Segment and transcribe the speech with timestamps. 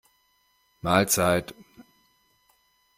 [0.81, 1.53] Mahlzeit!